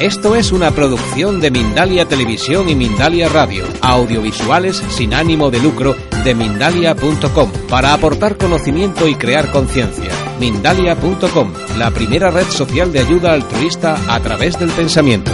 [0.00, 5.96] Esto es una producción de Mindalia Televisión y Mindalia Radio, audiovisuales sin ánimo de lucro
[6.22, 10.10] de mindalia.com, para aportar conocimiento y crear conciencia.
[10.38, 15.30] Mindalia.com, la primera red social de ayuda altruista a través del pensamiento.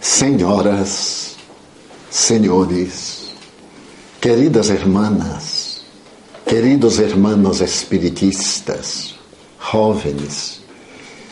[0.00, 1.34] Senhoras,
[2.08, 3.32] senhores,
[4.20, 5.82] queridas hermanas,
[6.46, 9.11] queridos hermanos espiritistas,
[9.70, 10.60] jóvenes,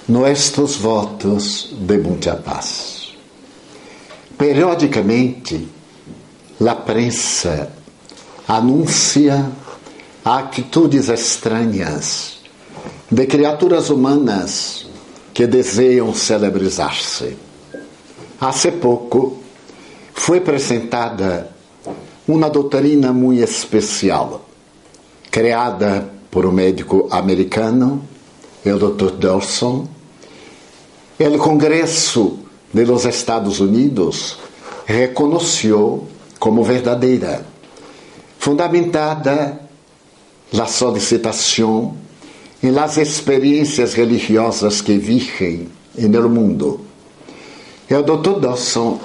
[0.09, 3.13] nuestros votos de muita paz.
[4.39, 5.69] Periodicamente,
[6.61, 7.73] a prensa
[8.47, 9.51] anuncia
[10.25, 12.39] atitudes estranhas
[13.11, 14.87] de criaturas humanas
[15.33, 17.37] que desejam celebrizar-se.
[18.41, 19.39] Há pouco
[20.15, 21.51] foi apresentada
[22.29, 24.47] uma doutrina muito especial,
[25.31, 28.03] criada por um médico americano,
[28.65, 29.13] o Dr.
[29.13, 29.89] Dawson.
[31.19, 32.39] O Congresso
[32.73, 34.39] de los Estados Unidos
[34.87, 36.07] reconheceu
[36.39, 37.45] como verdadeira,
[38.39, 39.61] fundamentada
[40.53, 41.95] na solicitação
[42.63, 46.81] em las experiências religiosas que vigem no mundo.
[47.91, 48.41] O Dr.
[48.41, 49.01] Dawson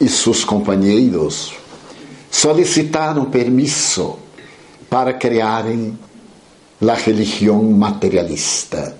[0.00, 1.52] e seus companheiros
[2.30, 4.16] solicitaram permisso
[4.88, 5.98] para criarem
[6.80, 8.96] a religião materialista.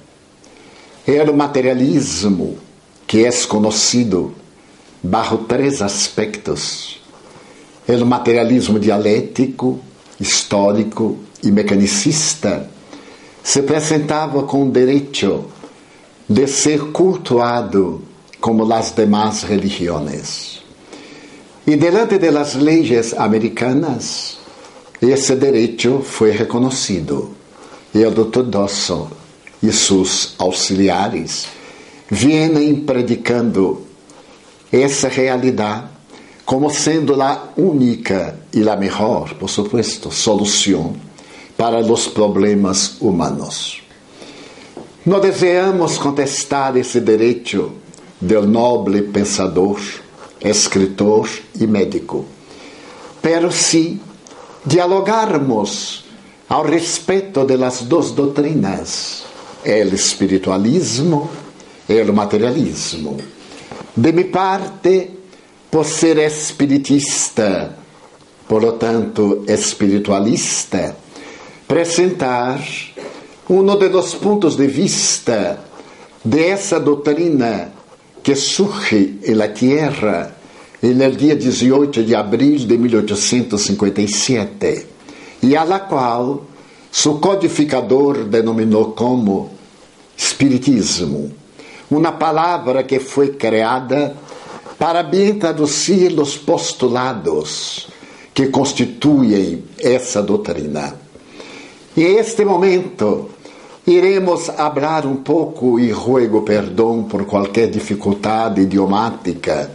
[1.07, 2.59] É o materialismo
[3.07, 4.35] que é conhecido
[5.03, 7.01] bajo três aspectos:
[7.89, 9.81] o materialismo dialético,
[10.21, 12.69] histórico e mecanicista
[13.43, 15.47] se apresentava com o direito
[16.29, 18.03] de ser cultuado
[18.41, 20.63] como as demais religiões.
[21.67, 24.39] E delante das leis americanas,
[25.01, 27.38] esse direito foi reconhecido.
[27.99, 28.45] E o Dr.
[28.45, 29.11] Dawson
[29.61, 31.49] e seus auxiliares
[32.09, 33.89] vêm predicando
[34.71, 35.89] essa realidade
[36.45, 40.95] como sendo a única e a melhor, por supuesto, solução
[41.57, 43.83] para os problemas humanos.
[45.05, 47.73] Não devemos contestar esse direito
[48.21, 49.81] do nobre pensador,
[50.41, 51.29] escritor
[51.61, 52.27] e médico,
[53.21, 54.01] pero se
[54.65, 56.07] dialogarmos
[56.49, 59.25] ao respeito das duas doutrinas,
[59.65, 61.31] o espiritualismo
[61.89, 63.17] e o materialismo.
[63.95, 65.11] De minha parte,
[65.71, 67.77] por ser espiritista,
[68.49, 70.97] por lo tanto espiritualista,
[71.65, 72.61] apresentar
[73.51, 75.63] um dos pontos de vista
[76.25, 77.73] dessa doutrina
[78.23, 80.35] que surge em la Tierra
[80.81, 84.98] no dia 18 de abril de 1857
[85.43, 86.45] e a la qual
[86.91, 89.51] seu codificador denominou como
[90.17, 91.31] Espiritismo,
[91.91, 94.17] uma palavra que foi criada
[94.77, 97.89] para bem traduzir os postulados
[98.35, 100.95] que constituem essa doutrina.
[101.97, 103.31] E este momento
[103.87, 109.71] iremos falar um pouco e ruego perdão por qualquer dificuldade idiomática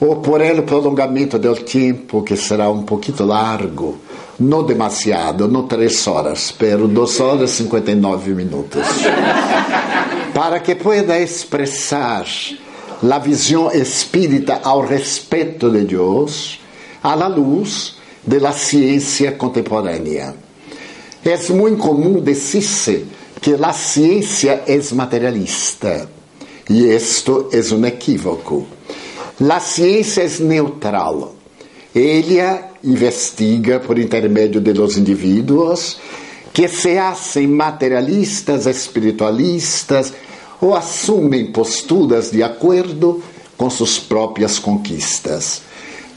[0.00, 3.96] ou por el prolongamento do tempo que será um pouquinho largo,
[4.38, 8.86] não demasiado, não três horas, pero duas horas e 59 minutos,
[10.32, 12.24] para que pueda expressar
[13.02, 16.60] a visão espírita ao respeito de Deus
[17.02, 20.34] à luz de la ciência contemporânea.
[21.24, 23.06] É muito comum dizer
[23.40, 26.08] que a ciência é materialista,
[26.70, 28.66] e isto é um equívoco.
[29.48, 31.34] A ciência é neutral.
[31.94, 35.98] Ela investiga por intermédio de los indivíduos
[36.52, 40.12] que se hacen materialistas, espiritualistas
[40.60, 43.22] ou assumem posturas de acordo
[43.56, 45.62] com suas próprias conquistas.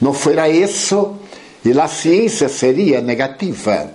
[0.01, 1.15] Não fora isso,
[1.63, 3.93] e a ciência seria negativa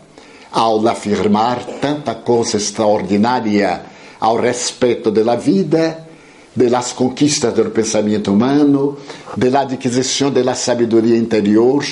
[0.52, 3.82] ao afirmar tanta coisa extraordinária
[4.20, 6.06] ao respeito da vida
[6.54, 8.96] de las conquistas do pensamento humano,
[9.36, 11.84] de la adquisição da sabedoria interior,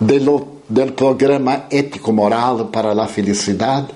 [0.00, 3.88] do programa ético-moral para a felicidade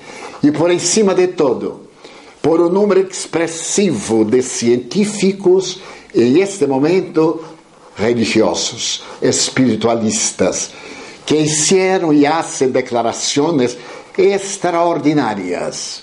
[0.42, 1.88] e, por em cima de todo,
[2.42, 5.80] por um número expressivo de científicos
[6.14, 7.42] em este momento
[7.96, 10.70] religiosos, espiritualistas,
[11.24, 13.78] que hicieron e hacen declarações
[14.16, 16.02] extraordinárias.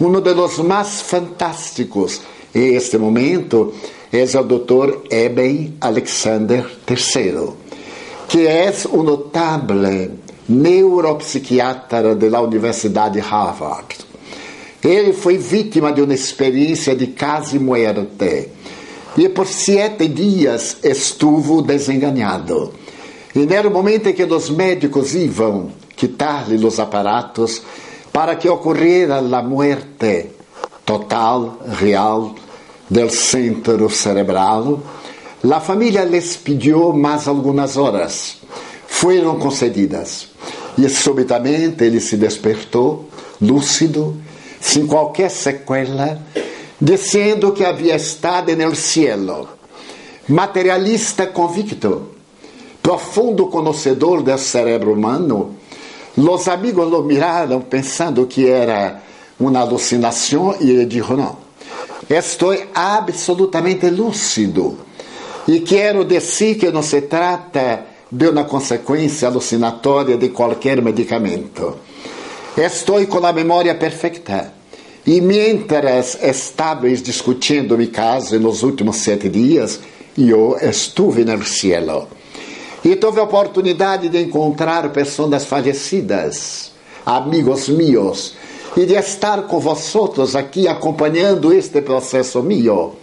[0.00, 2.22] Um dos mais fantásticos
[2.54, 3.74] em este momento
[4.12, 5.06] é o Dr.
[5.10, 7.63] Eben Alexander III,
[8.28, 10.12] que é um notável
[10.48, 14.04] neuropsiquiatra da Universidade Harvard,
[14.84, 18.50] Ele foi vítima de uma experiência de quase muerte.
[19.16, 22.72] E por sete dias estuvo desenganado.
[23.34, 27.62] E era o momento em que os médicos iam quitar-lhe os aparatos
[28.12, 30.26] para que ocorrera a muerte
[30.84, 32.34] total, real,
[32.90, 34.80] del centro cerebral,
[35.52, 38.38] a família les pediu mais algumas horas.
[38.86, 40.28] Foram concedidas.
[40.78, 43.10] E subitamente ele se despertou,
[43.40, 44.16] lúcido,
[44.60, 46.18] sem qualquer sequela,
[46.80, 49.48] dizendo que havia estado no cielo.
[50.26, 52.08] Materialista convicto,
[52.82, 55.56] profundo conhecedor do cérebro humano,
[56.16, 59.02] os amigos lo miraram pensando que era
[59.38, 61.36] uma alucinação e ele disse: Não,
[62.08, 64.78] estou absolutamente lúcido
[65.46, 71.76] e quero dizer que não se trata de uma consequência alucinatória de qualquer medicamento.
[72.56, 74.52] Estou com a memória perfeita.
[75.06, 79.80] E mientras estáveis discutindo mi caso nos últimos sete dias,
[80.16, 82.08] eu estive no cielo.
[82.82, 86.72] E tive a oportunidade de encontrar pessoas falecidas,
[87.04, 88.34] amigos meus,
[88.76, 92.94] e de estar com vosotros aqui acompanhando este processo meu.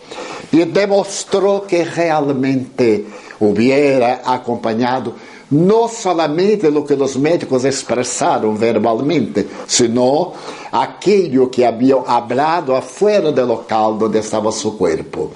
[0.52, 3.06] E demonstrou que realmente
[3.40, 5.16] hubiera acompanhado
[5.52, 10.34] não somente o que os médicos expressaram verbalmente, sino
[10.72, 15.32] aquilo que haviam hablado afuera do local onde estava seu corpo.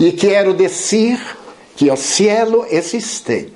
[0.00, 1.20] E quero dizer
[1.76, 3.52] que o cielo existe,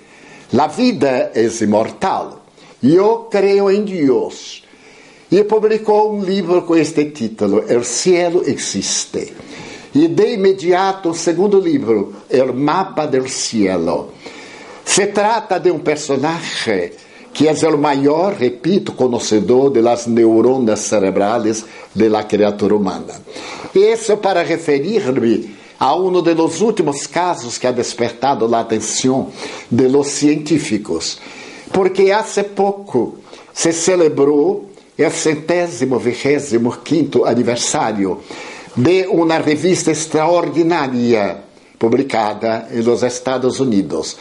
[0.57, 2.45] a vida é imortal.
[2.83, 4.63] Eu creio em Deus.
[5.29, 9.35] E publicou um livro com este título, El cielo existe.
[9.97, 14.13] E de imediato, o segundo livro, El mapa del cielo.
[14.85, 16.93] Se trata de um personagem
[17.33, 21.65] que é o maior, repito, conhecedor das neuronas cerebrais
[21.95, 23.15] da criatura humana.
[23.75, 29.31] Isso para referir-me a um dos últimos casos que ha despertado a atenção
[29.71, 31.19] de los científicos,
[31.73, 32.23] porque há
[32.55, 33.17] pouco
[33.55, 38.21] se celebrou o centésimo vigésimo quinto aniversário
[38.77, 41.39] de uma revista extraordinária
[41.79, 44.17] publicada nos Estados Unidos.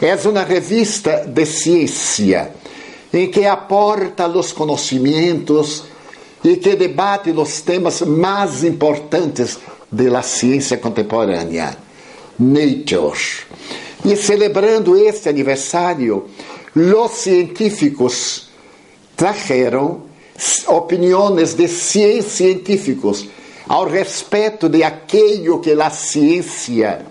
[0.00, 2.52] É uma revista de ciência
[3.12, 5.84] em que aporta os conhecimentos
[6.44, 9.58] e que debate os temas mais importantes
[9.90, 11.76] da ciência contemporânea,
[12.38, 13.48] Nature.
[14.04, 16.26] E celebrando este aniversário,
[16.76, 18.48] os científicos
[19.16, 20.02] trajeron
[20.68, 23.26] opiniões de científicos
[23.68, 27.04] ao respeito de aquilo que a ciência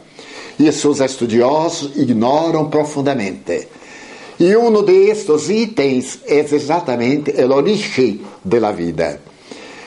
[0.59, 3.67] e seus estudiosos ignoram profundamente.
[4.39, 9.21] E um destes itens é exatamente a origem da vida.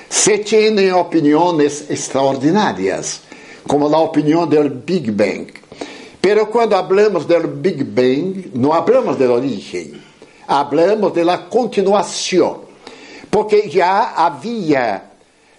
[0.09, 3.23] Se têm opiniões extraordinárias,
[3.67, 5.47] como a opinião do Big Bang.
[6.21, 9.95] Pero quando hablamos do Big Bang, não hablamos da origem,
[10.47, 12.63] hablamos da continuação,
[13.31, 15.10] porque já havia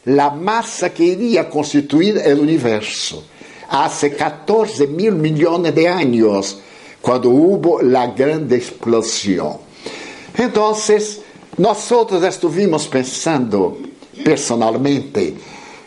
[0.05, 3.23] a massa que iria constituir o universo
[3.69, 6.57] hace 14 mil millones de años,
[7.01, 9.57] cuando hubo la grande explosión.
[10.37, 11.21] Entonces,
[11.57, 13.77] nosotros estuvimos pensando
[14.23, 15.35] personalmente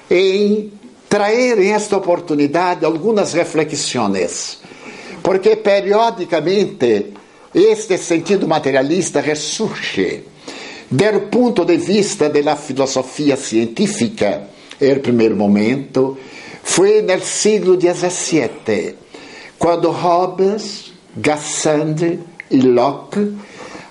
[0.08, 0.72] em
[1.08, 4.58] trazer em esta oportunidade algumas reflexões,
[5.22, 7.12] porque periodicamente
[7.54, 10.24] este sentido materialista ressurge
[10.94, 14.44] do ponto de vista da filosofia científica,
[14.80, 16.16] em primeiro momento,
[16.62, 18.94] foi no século XVII,
[19.58, 23.36] quando Hobbes, Gassendi e Locke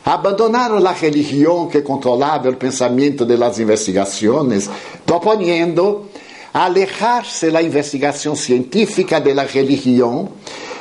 [0.06, 4.70] abandonaram a religião que controlava o pensamento das investigações,
[5.06, 6.06] proponendo
[6.54, 10.30] alejar-se da investigação científica da religião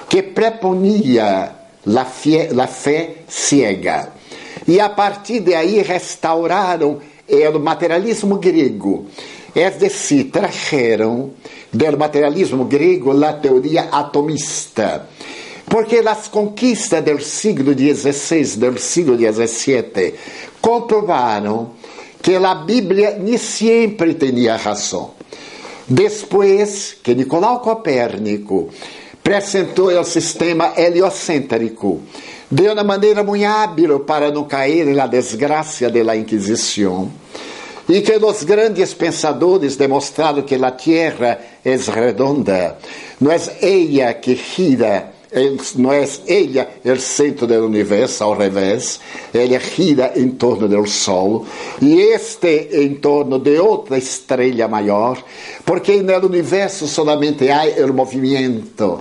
[0.08, 1.50] que preponia
[1.84, 4.21] a fé, fé ciega.
[4.66, 9.06] E a partir de aí restauraram o materialismo grego,
[9.54, 11.34] é decir, trajeron
[11.72, 15.08] del materialismo grego la teoria atomista.
[15.68, 20.14] Porque as conquistas do século XVI, do século XVII,
[20.60, 21.72] comprovaram
[22.20, 25.12] que a Bíblia nem sempre tinha razão.
[25.88, 28.68] Depois que Nicolau Copérnico
[29.18, 32.02] apresentou o sistema heliocêntrico
[32.52, 37.10] de uma maneira muito hábil para não cair na desgraça da Inquisição,
[37.88, 42.76] e que os grandes pensadores demonstraram que a Terra é redonda,
[43.18, 45.10] não é ela que gira
[45.76, 49.00] não é ela o centro do universo, ao revés,
[49.32, 51.46] ela gira em torno do Sol,
[51.80, 55.16] e este em torno de outra estrela maior,
[55.64, 59.00] porque no universo solamente há o movimento.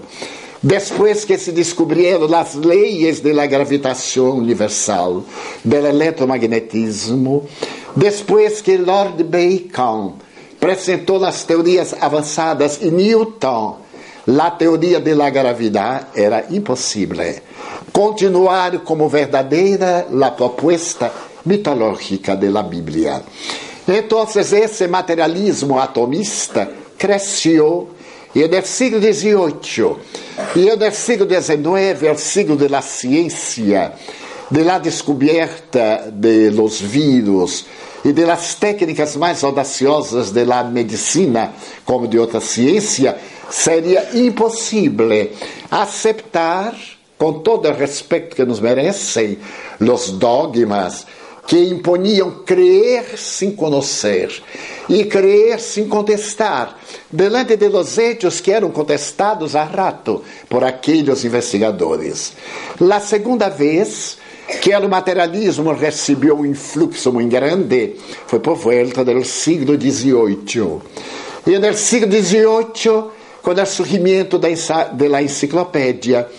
[0.64, 5.24] Depois que se descobriram as leis da gravitação universal,
[5.66, 7.48] do eletromagnetismo,
[7.96, 10.18] depois que Lord Bacon
[10.56, 13.80] apresentou as teorias avançadas e Newton
[14.40, 17.42] a teoria da gravidade era impossível.
[17.92, 21.12] Continuar como verdadeira a proposta
[21.44, 23.24] mitológica da Bíblia.
[23.88, 26.72] Então, esse materialismo atomista
[28.34, 29.96] e no século XVIII
[30.56, 33.94] e no século XIX, o século da ciência,
[34.50, 36.50] da descoberta de
[36.82, 37.66] vírus
[38.04, 41.54] e das técnicas mais audaciosas da medicina,
[41.86, 43.18] como de outra ciência,
[43.50, 45.30] seria impossível
[45.70, 46.76] aceitar,
[47.18, 49.38] com todo o respeito que nos merecem,
[49.80, 51.06] os dogmas
[51.52, 54.42] que imponiam crer sem conhecer
[54.88, 56.80] e crer sem contestar,
[57.12, 62.32] delante de los hechos que eram contestados a rato por aqueles investigadores.
[62.80, 64.18] La segunda vez
[64.62, 70.80] que o materialismo recebeu um influxo muito grande foi por volta do século XVIII.
[71.48, 76.30] E no século XVIII com o surgimento da enciclopédia,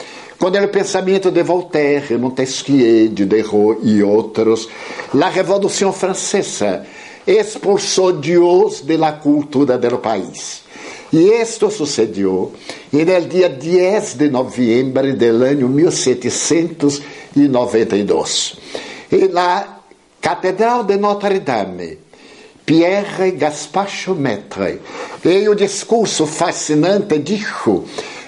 [0.43, 4.69] com o pensamento de Voltaire, Montesquieu, Diderot e outros,
[5.15, 6.85] a Revolução Francesa
[7.25, 10.65] expulsou Deus da cultura do país.
[11.13, 12.53] E isto sucedeu
[12.93, 18.57] no dia 10 de novembro do ano 1792.
[19.13, 19.79] E na
[20.21, 22.01] Catedral de Notre Dame,
[22.67, 24.81] Pierre Gaspacho Maître,
[25.25, 27.85] em um discurso fascinante, dijo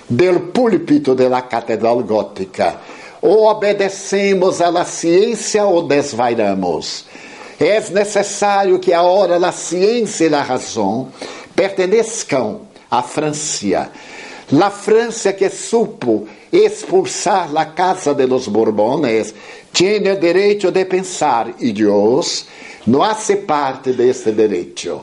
[0.08, 2.80] del púlpito da Catedral Gótica:
[3.20, 7.06] ou obedecemos à ciência ou desvairamos.
[7.58, 11.08] É necessário que a hora da ciência e a razão
[11.54, 13.90] pertençam à França.
[14.52, 19.34] La França que supo expulsar a casa de los Borbones
[19.72, 22.46] tinha o direito de pensar e Deus
[22.86, 25.02] não hace parte desse direito.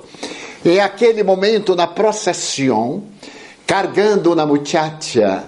[0.64, 3.04] E aquele momento na procissão,
[3.66, 5.44] carregando uma muchacha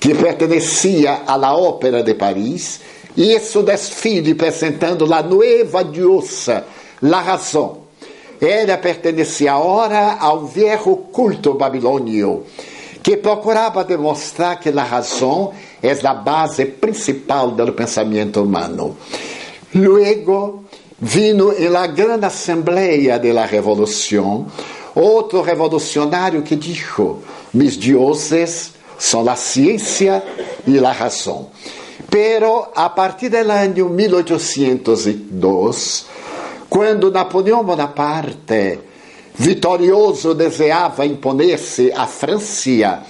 [0.00, 2.80] que pertencia à la Ópera de Paris,
[3.16, 6.64] e seu desfile apresentando a nova diosa,
[7.02, 7.78] la razão.
[8.40, 12.44] Ela pertencia agora ao velho culto babilônio,
[13.02, 18.96] que procurava demonstrar que a razão é a base principal do pensamento humano.
[19.74, 20.64] Luego
[21.00, 24.46] vino em la grande assembleia de la revolução
[24.98, 27.18] outro revolucionário que dijo:
[27.52, 30.24] mis dioses são a ciência
[30.66, 31.50] e a razão.
[32.10, 36.06] Pero a partir do ano 1802,
[36.68, 38.78] quando Napoleão Bonaparte,
[39.34, 43.02] vitorioso, desejava imponer-se à França,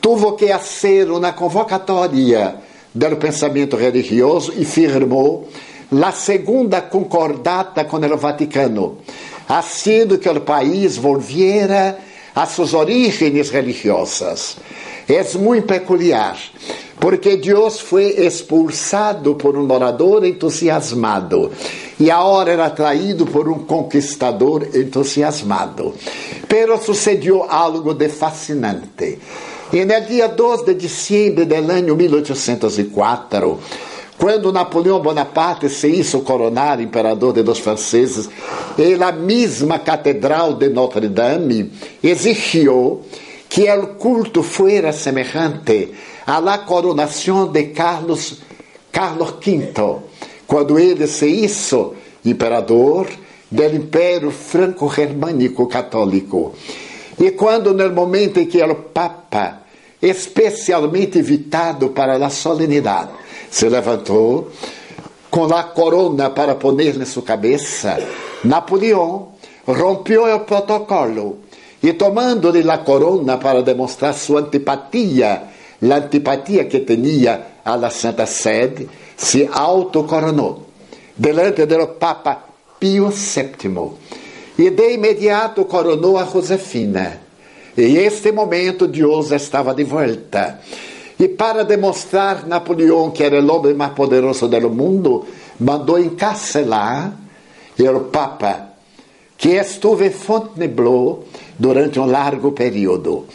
[0.00, 2.56] tuvo que fazer uma convocatória
[2.94, 5.46] do pensamento religioso e firmou
[5.90, 8.98] la segunda concordata con il Vaticano,
[9.48, 11.98] haciendo que o país volviera
[12.34, 14.56] a suas origens religiosas.
[15.08, 16.36] É muito peculiar,
[16.98, 21.52] porque Deus foi expulsado por um orador entusiasmado
[21.98, 25.94] e agora era atraído por um conquistador entusiasmado.
[26.48, 29.18] Pero sucedeu algo de fascinante.
[29.72, 33.60] E no dia 2 de dezembro do ano 1804,
[34.18, 38.28] quando Napoleão Bonaparte se hizo coronar imperador de los franceses,
[39.00, 41.70] a mesma catedral de Notre Dame
[42.02, 43.02] exigiu
[43.48, 45.92] que o culto fuera semejante
[46.26, 48.40] a la coronação de Carlos,
[48.90, 50.00] Carlos V,
[50.46, 51.94] quando ele se hizo
[52.24, 53.06] imperador
[53.50, 56.54] do Império Franco-Germânico Católico.
[57.18, 59.62] E quando, no momento em que o Papa,
[60.02, 63.10] especialmente invitado para a solenidade,
[63.56, 64.50] se levantou
[65.30, 67.96] com a corona para poner na sua cabeça.
[68.44, 69.28] Napoleão
[69.66, 71.38] rompeu o protocolo
[71.82, 75.44] e, tomando-lhe a corona para demonstrar sua antipatia,
[75.82, 80.66] a antipatia que tinha à Santa Sede, se autocoronou
[81.16, 82.44] delante do Papa
[82.78, 83.90] Pio VII
[84.58, 87.22] e de imediato coronou a Josefina.
[87.74, 90.60] E este momento Deus estava de volta.
[91.18, 95.24] E para demonstrar Napoleão que era o homem mais poderoso do mundo,
[95.58, 97.16] mandou encarcelar
[97.78, 98.70] o Papa,
[99.36, 101.24] que esteve em Fontainebleau
[101.58, 103.26] durante um largo período.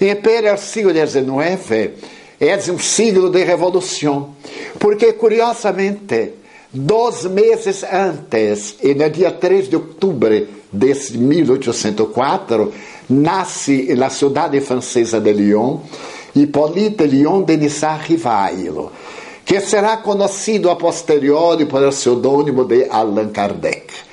[0.00, 1.92] Império siglo XIX
[2.40, 4.34] é um siglo de revolução,
[4.78, 6.32] porque curiosamente,
[6.72, 12.72] dois meses antes, e no dia 3 de outubro de 1804,
[13.10, 15.80] nasce na cidade francesa de Lyon
[16.34, 18.90] Hippolyte Lyon Denisard Rivailo,
[19.44, 24.10] que será conhecido a posteriori por el pseudônimo de Allan Kardec.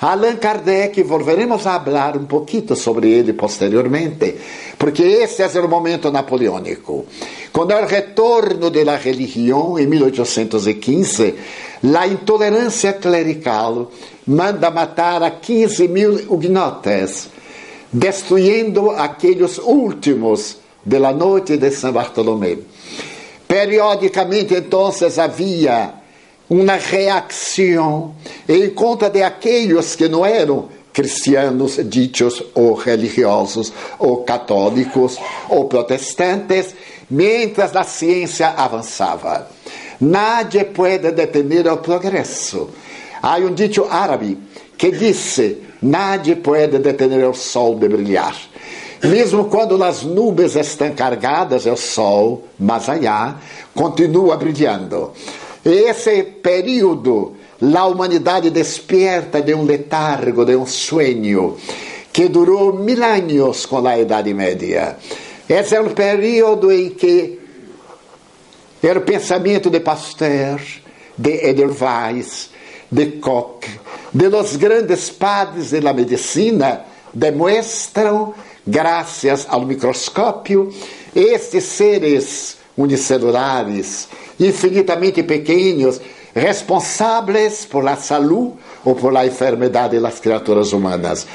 [0.00, 4.34] Allan Kardec, volveremos a falar um pouquinho sobre ele posteriormente,
[4.76, 7.06] porque esse é o momento napoleônico.
[7.52, 11.34] Com o retorno da religião em 1815,
[11.96, 13.92] a intolerância clerical
[14.26, 17.28] manda matar a 15 mil hugonotes,
[17.92, 22.58] destruindo aqueles últimos de la noite de São Bartolomé.
[23.46, 25.94] Periodicamente, então, havia
[26.48, 28.14] uma reação
[28.48, 36.74] em conta de aqueles que não eram cristianos ditos ou religiosos ou católicos ou protestantes,
[37.10, 39.48] mientras a ciência avançava.
[40.00, 42.68] Nadie pode detener o progresso.
[43.22, 44.36] Há um dito árabe
[44.76, 48.36] que disse: Nadie pode detener o sol de brilhar.
[49.02, 53.40] Mesmo quando as nuvens estão carregadas, o sol, mais allá,
[53.74, 55.12] continua brilhando.
[55.64, 57.34] Esse período,
[57.76, 61.56] a humanidade desperta de um letargo, de um sonho,
[62.12, 64.96] que durou mil anos com a Idade Média.
[65.48, 67.40] Esse é o período em que
[68.82, 70.60] o pensamento de Pasteur,
[71.18, 72.50] de Edelweiss,
[72.90, 73.66] de Koch,
[74.12, 78.34] de los grandes padres da medicina, demonstram,
[78.66, 80.72] graças ao microscópio,
[81.14, 86.00] estes seres unicelulares infinitamente pequenos,
[86.34, 88.54] responsáveis por la salud
[88.84, 91.26] ou por la enfermidade das criaturas humanas.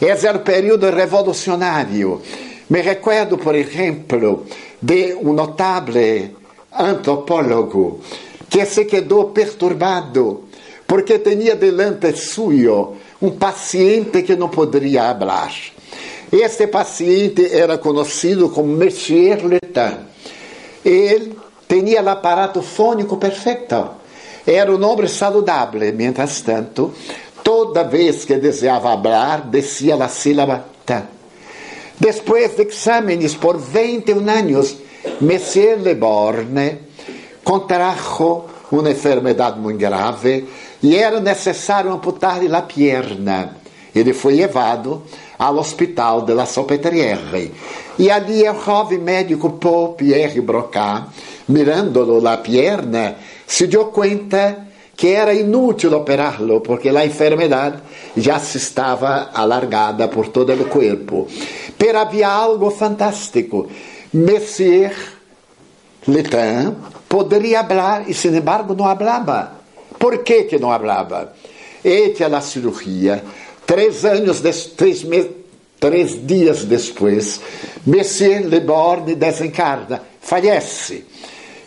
[0.00, 2.20] Esse é o período revolucionário.
[2.68, 4.46] Me recuerdo, por exemplo,
[4.80, 6.30] de um notável
[6.72, 8.00] antropólogo
[8.48, 10.44] que se quedou perturbado
[10.86, 15.75] porque tinha delante suyo um paciente que não poderia falar.
[16.32, 20.06] Este paciente era conhecido como Monsieur Letin.
[20.84, 21.36] Ele
[21.68, 23.90] tinha o aparato fônico perfeito.
[24.46, 26.92] Era um homem saudável, mientras tanto,
[27.42, 31.04] toda vez que desejava falar, descia a sílaba tan.
[31.98, 34.76] Depois de exámenes por 21 anos,
[35.20, 36.78] Monsieur Le Borne
[37.42, 40.46] contrajo uma enfermidade muito grave
[40.82, 43.56] e era necessário amputar-lhe a perna.
[43.98, 45.02] Ele foi levado
[45.38, 47.50] ao hospital de la Salpêtrière.
[47.98, 51.06] E ali o jovem médico Paul Pierre Broca
[51.48, 57.82] mirándolo la pierna, se dio cuenta que era inútil operarlo porque a enfermedade
[58.16, 61.28] já se estava alargada por todo o corpo.
[61.76, 63.68] Pero havia algo fantástico.
[64.12, 64.94] Monsieur
[66.06, 66.74] Letin
[67.08, 69.52] poderia falar e, sin embargo, não falava.
[69.98, 71.32] Por que, que não falava?
[71.84, 73.22] Hecha a cirurgia,
[73.66, 74.40] três anos,
[74.76, 75.30] três, meses,
[75.80, 77.40] três dias depois,
[77.84, 81.04] Monsieur Le Borne desencarna, falece.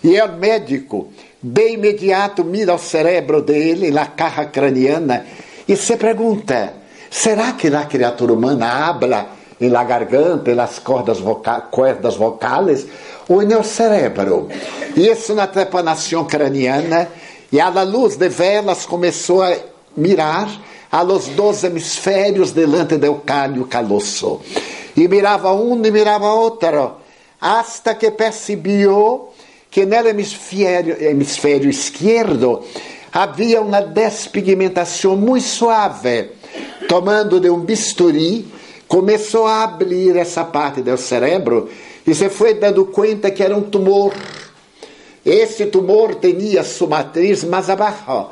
[0.04, 1.10] E o médico,
[1.44, 5.26] de imediato, mira o cérebro dele, na carra craniana,
[5.68, 6.74] e se pergunta:
[7.10, 9.28] será que a criatura humana habla
[9.60, 12.88] em la garganta, nas cordas voca cordas vocais,
[13.28, 14.48] ou no cérebro?
[14.96, 17.10] E isso na trepanação craniana,
[17.52, 19.54] e à luz de velas começou a
[19.98, 20.50] mirar
[20.92, 24.42] a los hemisférios delante do calho caloso.
[24.96, 26.98] E mirava um e mirava outro,
[27.40, 29.30] hasta que percebeu
[29.70, 32.64] que no hemisfério, hemisfério esquerdo
[33.12, 36.32] havia uma despigmentação muito suave.
[36.88, 38.48] Tomando de um bisturi,
[38.88, 41.70] começou a abrir essa parte do cérebro
[42.06, 44.14] e se foi dando conta que era um tumor.
[45.24, 48.32] Esse tumor tinha sua matriz mais abaixo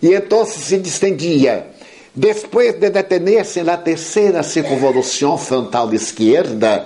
[0.00, 1.77] e então se distendia.
[2.18, 6.84] Depois de detener-se na terceira circunvolução frontal esquerda,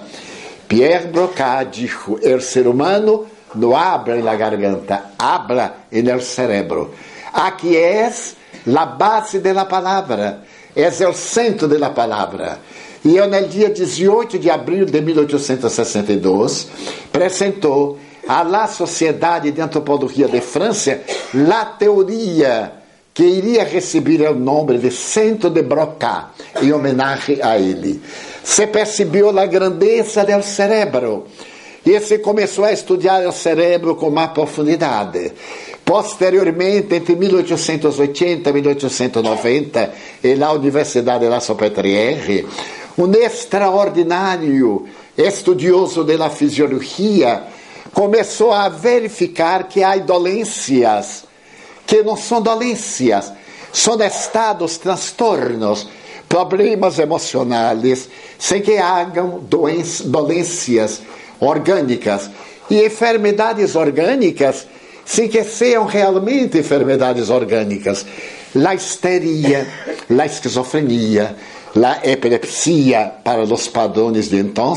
[0.68, 6.90] Pierre Broca dijo: o ser humano no habla en la garganta, habla en el cerebro.
[7.33, 10.45] Aquí es la base de la palabra,
[10.77, 12.59] es el centro de la palabra.
[13.03, 16.68] E eu, no dia 18 de abril de 1862,
[17.07, 21.01] apresentou à Sociedade de Antropologia de França
[21.51, 22.82] a teoria
[23.14, 26.31] que iria receber o nome de Centro de Broca,
[26.62, 28.01] em homenagem a ele.
[28.42, 31.27] Se percebeu a grandeza do cérebro
[31.85, 35.33] e se começou a estudar o cérebro com mais profundidade.
[35.85, 39.92] Posteriormente, entre 1880 e 1890,
[40.38, 42.46] na Universidade de La Salpêtrière,
[42.96, 44.87] um extraordinário
[45.18, 47.42] estudioso da fisiologia,
[47.92, 51.25] começou a verificar que há dolências
[51.87, 53.33] que não são dolências,
[53.73, 55.88] são estados, transtornos,
[56.29, 61.03] problemas emocionais, sem que hajam dolências
[61.40, 62.31] orgânicas
[62.71, 64.66] e enfermidades orgânicas
[65.05, 68.07] sem que sejam realmente enfermidades orgânicas.
[68.55, 69.66] A histeria,
[70.09, 71.37] a esquizofrenia,
[71.77, 74.75] a epilepsia, para os padrões de então,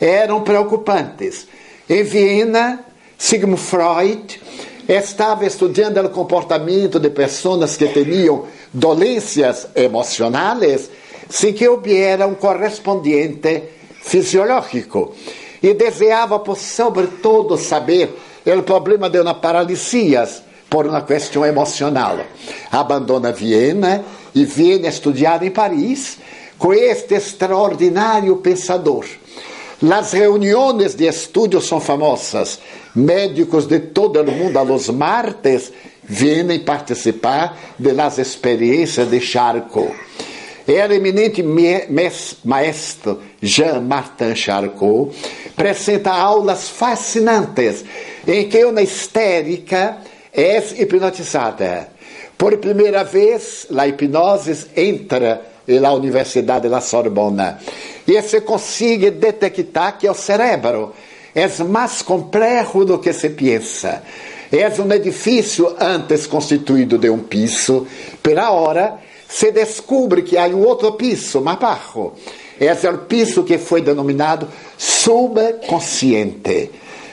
[0.00, 1.46] eram preocupantes.
[1.88, 2.80] Em Viena,
[3.16, 4.40] Sigmund Freud
[4.88, 10.90] estava estudando o comportamento de pessoas que tinham dolências emocionais
[11.28, 13.64] sem que houvesse um correspondente
[14.00, 15.14] fisiológico.
[15.62, 20.26] E desejava, sobretudo, saber o problema de uma paralisia
[20.70, 22.18] por uma questão emocional.
[22.70, 26.18] Abandona Viena e vem estudar em Paris
[26.58, 29.04] com este extraordinário pensador.
[29.92, 32.58] As reuniões de estudo são famosas.
[32.94, 35.72] Médicos de todo o mundo, a los martes,
[36.02, 39.92] vêm participar das experiências de Charcot.
[40.66, 41.42] O eminente
[42.44, 45.14] maestro Jean-Martin Charcot
[45.56, 47.84] apresenta aulas fascinantes
[48.26, 49.98] em que uma histérica
[50.32, 51.88] é hipnotizada.
[52.36, 57.58] Por primeira vez, a hipnose entra na Universidade da Sorbona
[58.06, 60.94] e se consegue detectar que o cérebro
[61.38, 64.02] é mais complexo do que se pensa.
[64.50, 67.86] É um edifício antes constituído de um piso,
[68.22, 68.98] por hora
[69.28, 72.12] se descobre que há um outro piso mais baixo.
[72.58, 76.70] É o piso que foi denominado subconsciente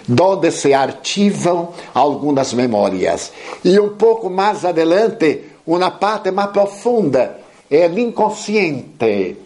[0.08, 3.32] onde se arquivam algumas memórias.
[3.64, 9.38] E um pouco mais adelante, uma parte mais profunda é o inconsciente.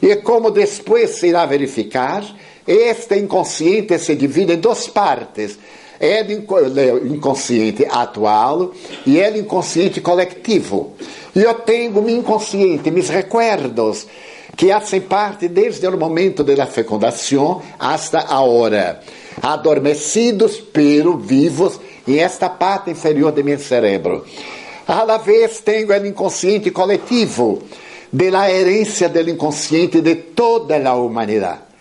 [0.00, 2.24] E como depois se irá verificar,
[2.66, 5.58] este inconsciente se divide em duas partes.
[5.98, 8.72] É o inconsciente atual
[9.06, 10.94] e é o inconsciente coletivo.
[11.34, 14.06] E eu tenho meu inconsciente, meus recuerdos,
[14.56, 19.00] que fazem parte desde o momento da fecundação hasta a hora
[19.40, 24.24] adormecidos, pero vivos em esta parte inferior de meu cérebro.
[24.86, 27.62] A la vez tenho o inconsciente coletivo,
[28.12, 31.71] de la herência do inconsciente de toda a humanidade.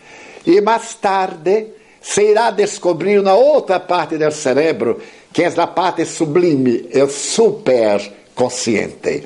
[0.46, 1.68] E mais tarde
[2.02, 5.00] se irá descobrir uma outra parte do cérebro,
[5.32, 9.24] que é a parte sublime, o superconsciente.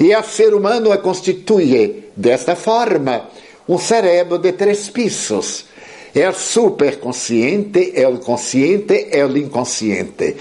[0.00, 3.28] E o ser humano constitui, desta forma,
[3.68, 5.66] um cérebro de três pisos
[6.14, 10.36] é o superconsciente, é o consciente, é o inconsciente.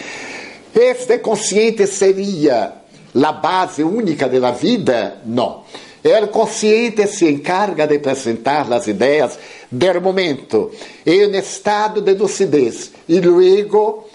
[0.73, 2.73] Este consciente seria
[3.13, 5.17] a base única da vida?
[5.25, 5.63] Não.
[6.07, 9.37] O consciente se encarga de apresentar as ideias
[9.69, 10.71] do momento
[11.05, 14.07] em estado de lucidez e luego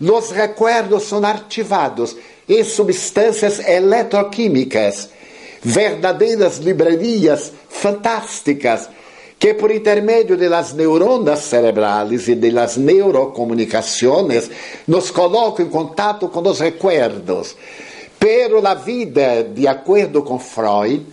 [0.00, 2.16] os recuerdos são arquivados
[2.48, 5.08] em substâncias eletroquímicas,
[5.60, 8.88] verdadeiras livrarias fantásticas
[9.36, 14.50] que por intermédio de las neuronas cerebrales e de las neurocomunicações
[14.86, 17.56] nos colocam em contato com os recuerdos.
[18.18, 21.06] Pero a vida, de acordo com Freud,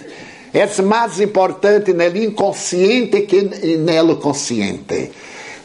[0.53, 3.41] é mais importante no inconsciente que
[3.77, 5.11] no consciente.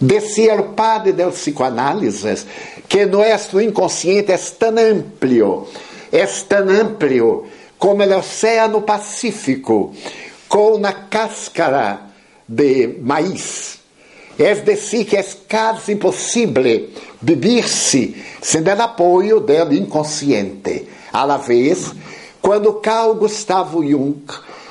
[0.00, 2.46] Decía o padre del psicoanálisis
[2.88, 5.66] que nosso inconsciente é tão amplio,
[6.12, 7.46] é tão amplio
[7.78, 9.94] como o Oceano Pacífico,
[10.48, 12.00] com uma cáscara
[12.46, 13.78] de maíz.
[14.38, 16.90] Es decir, que es casi imposible
[17.22, 20.86] vivir-se sem o apoio do inconsciente.
[21.16, 21.94] A la vez,
[22.42, 24.20] quando Carl Gustavo Jung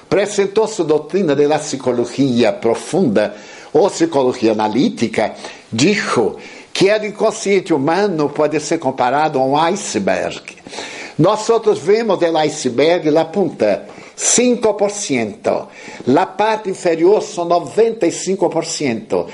[0.04, 3.36] apresentou sua doutrina da psicologia profunda
[3.74, 5.34] ou psicologia analítica,
[5.74, 6.36] dijo
[6.72, 10.40] que o inconsciente humano pode ser comparado a um iceberg.
[11.18, 13.84] Nós outros vemos o iceberg na ponta
[14.16, 15.68] 5%.
[16.06, 19.26] La parte inferior são 95%.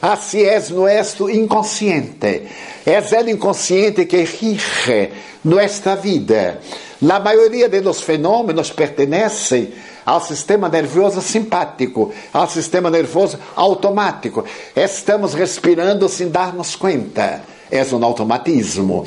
[0.00, 2.42] Assim é nosso inconsciente.
[2.86, 5.10] É o inconsciente que rige
[5.44, 6.60] nossa vida.
[7.02, 9.72] A maioria dos fenômenos pertenecem
[10.04, 14.44] ao sistema nervoso simpático, ao sistema nervoso automático.
[14.74, 17.42] Estamos respirando sem darmos conta.
[17.70, 19.04] É um automatismo.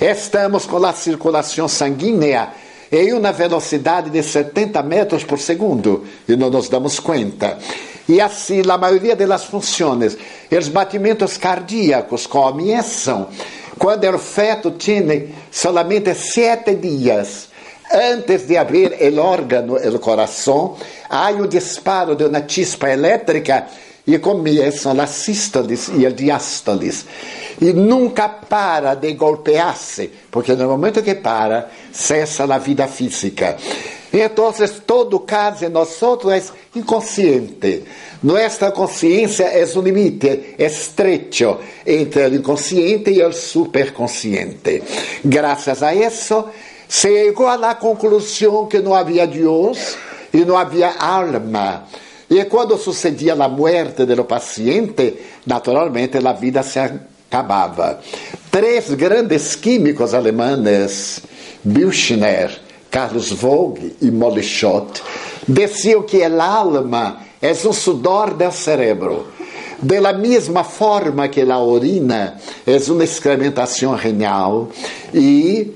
[0.00, 2.50] Estamos com a circulação sanguínea
[2.90, 7.58] em uma velocidade de 70 metros por segundo e não nos damos conta.
[8.08, 10.16] E assim, a maioria das funções,
[10.50, 13.28] os batimentos cardíacos começam
[13.78, 17.48] quando o feto tem solamente sete dias.
[17.90, 20.74] antes de abrir el órgano, el corazón,
[21.08, 23.68] hay un disparo de una chispa eléctrica
[24.06, 27.04] e começam as sístoles e a diástoles.
[27.60, 33.56] E nunca para de golpear-se, porque no momento que para, cessa a vida física.
[34.12, 34.52] Então,
[34.86, 36.42] todo caso em nós é
[36.78, 37.84] inconsciente.
[38.22, 44.82] Nossa consciência é um limite estreito entre o inconsciente e o superconsciente.
[45.24, 46.44] Graças a isso,
[46.88, 49.96] se chegou à conclusão que não havia Deus
[50.32, 51.84] e não havia alma.
[52.28, 55.14] E quando sucedia a morte do paciente,
[55.46, 58.00] naturalmente a vida se acabava.
[58.50, 61.20] Três grandes químicos alemães,
[61.62, 62.50] Büchner,
[62.90, 65.02] Carlos Vogue e Moleschott,
[65.46, 69.26] diziam que a alma é um sudor do cérebro.
[69.80, 74.68] De la mesma forma que a urina é uma excrementação renal
[75.12, 75.74] e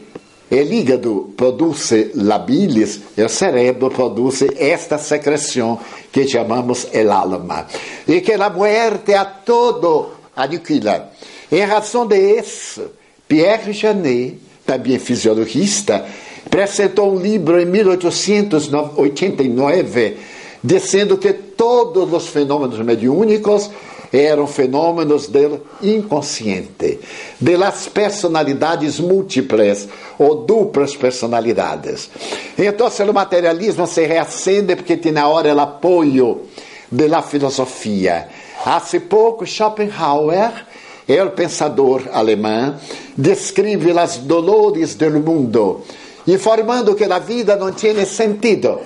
[0.50, 5.78] o hígado produz la bilis, o cérebro produz esta secreção
[6.12, 7.66] que chamamos el alma.
[8.06, 11.10] E que a muerte a todo aniquila.
[11.50, 12.92] Em razão de isso,
[13.26, 16.04] Pierre Janet, também fisiologista,
[16.46, 20.16] apresentou um livro em 1889
[20.62, 23.70] dizendo que todos os fenômenos mediúnicos
[24.12, 26.98] eram fenômenos do inconsciente,
[27.40, 32.10] de las personalidades múltiplas ou duplas personalidades.
[32.58, 36.42] Então, o materialismo se reacende porque tem na hora o apoio
[36.90, 38.28] da filosofia.
[38.64, 40.66] Há pouco, Schopenhauer,
[41.08, 42.76] o pensador alemão,
[43.16, 45.82] descreve as dolores do mundo,
[46.26, 48.78] informando que a vida não tem sentido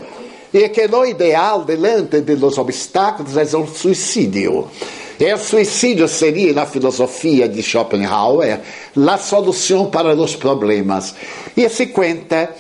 [0.53, 4.69] e que o ideal delante de los obstáculos é o suicídio.
[5.21, 8.61] O suicídio seria, na filosofia de Schopenhauer,
[8.97, 11.15] a solução para os problemas.
[11.57, 12.51] E se conta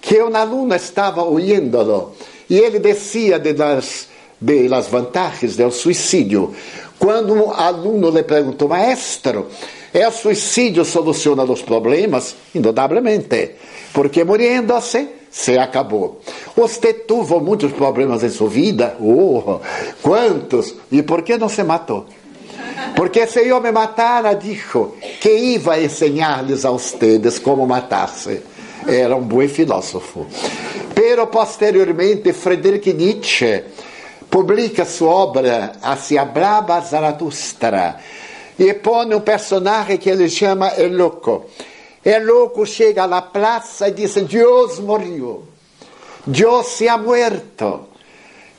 [0.00, 2.14] que um aluno estava ouvindo-lo
[2.48, 4.08] e ele dizia de las,
[4.40, 6.54] de vantagens do suicídio.
[6.98, 9.48] Quando um aluno lhe perguntou, maestro,
[9.92, 12.36] é o suicídio soluciona os problemas?
[12.54, 13.52] Indudablemente,
[13.92, 16.20] porque morrendo-se se acabou.
[16.56, 18.96] Você teve muitos problemas em sua vida?
[19.00, 19.58] Oh,
[20.00, 20.76] quantos?
[20.92, 22.06] E por que não se matou?
[22.94, 28.42] Porque se eu me matara, dijo que ia ensinar-lhes a vocês como matar-se.
[28.86, 30.24] Era um bom filósofo.
[30.94, 33.64] Pero posteriormente, Friedrich Nietzsche
[34.30, 37.96] publica sua obra A se Brava Zaratustra
[38.56, 41.46] e põe um personagem que ele chama El Louco.
[42.04, 45.44] El Louco chega à praça e diz: Deus morreu.
[46.26, 47.88] Deus se ha muerto.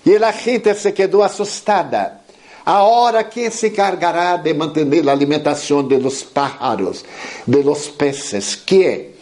[0.06, 2.22] E a gente se quedou assustada.
[2.66, 7.06] Ahora, quem se encargará de manter a alimentação de los pájaros,
[7.46, 8.56] de los peces?
[8.56, 9.14] Que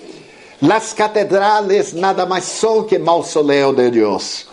[0.62, 4.48] las catedrales nada mais são que mausoleo de Deus.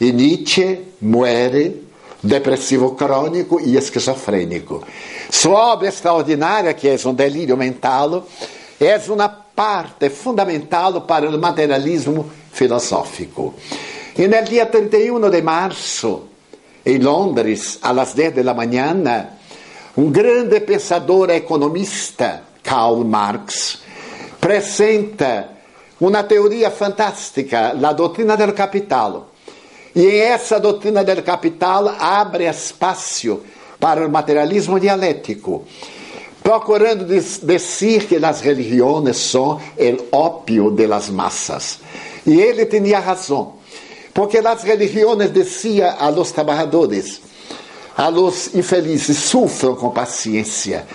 [0.00, 1.82] E Nietzsche muere
[2.22, 4.84] depressivo crônico e esquizofrênico.
[5.30, 8.24] Sua obra extraordinária, que é um delírio mental,
[8.80, 13.54] é uma parte fundamental para o materialismo filosófico.
[14.16, 16.28] E no dia 31 de março,
[16.86, 18.94] em Londres, às 10 da manhã,
[19.96, 23.78] um grande pensador economista, Karl Marx,
[24.34, 25.48] apresenta
[26.00, 29.30] uma teoria fantástica, a doutrina do capital.
[29.94, 33.40] E essa doutrina do capital abre espaço
[33.80, 35.64] para o materialismo dialético
[36.48, 41.78] procurando dizer que as religiões são o ópio de las massas.
[42.26, 43.56] E ele tinha razão,
[44.14, 47.20] porque as religiões diziam a los trabalhadores,
[47.94, 50.86] a los infelizes, sufram com paciência,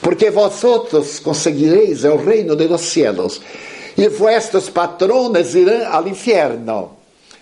[0.00, 3.42] porque vosotros conseguireis o reino de los cielos,
[3.98, 6.92] e vuestros patrones irão ao inferno.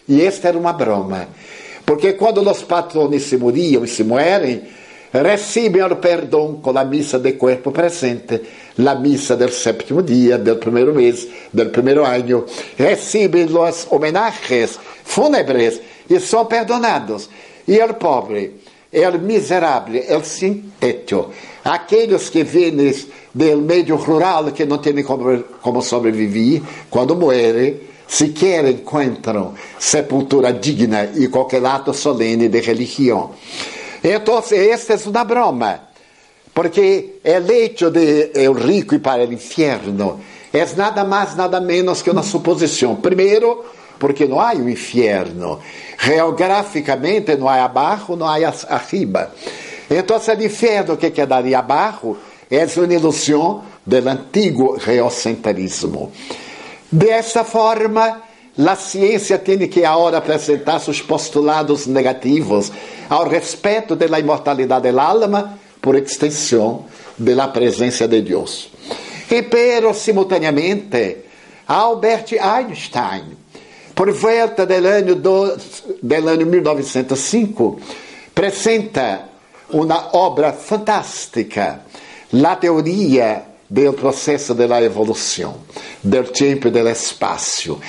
[0.09, 1.29] E esta era uma broma,
[1.87, 4.80] porque quando os patrones se moriam e se muerem,
[5.13, 8.41] recebem o perdão com a missa de corpo presente,
[8.79, 12.45] a missa do sétimo dia, do primeiro mês, do primeiro ano,
[12.77, 17.29] recebem as homenagens fúnebres e são perdonados.
[17.67, 18.61] E o pobre,
[18.93, 21.31] o miserável, o teto,
[21.65, 22.95] aqueles que vêm
[23.35, 31.11] do meio rural que não têm como, como sobreviver, quando morrem, sequer encontram sepultura digna
[31.15, 33.31] e qualquer ato solene de religião.
[34.03, 35.81] Então, esta é uma broma,
[36.55, 40.21] porque o hecho de o rico ir para o inferno
[40.53, 42.97] é nada mais, nada menos que uma suposição.
[42.97, 43.65] Primeiro,
[43.99, 45.61] porque não há um inferno.
[45.99, 48.37] Geograficamente não há abaixo, não há
[48.69, 49.33] arriba.
[49.89, 52.17] Então, o inferno que quedaria abaixo
[52.51, 56.11] é uma ilusão do antigo geocentrismo.
[56.91, 58.23] Desta forma,
[58.59, 62.73] a ciência tem que agora apresentar seus postulados negativos
[63.09, 66.85] ao respeito da imortalidade da alma, por extensão
[67.19, 68.71] da presença de Deus.
[69.31, 71.19] E pero, simultaneamente,
[71.67, 73.37] Albert Einstein,
[73.95, 75.57] por volta do ano, do,
[76.03, 77.81] do ano 1905,
[78.29, 79.29] apresenta
[79.71, 81.83] uma obra fantástica,
[82.33, 85.57] La teoria do processo da evolução,
[86.03, 87.81] do tempo e do espaço.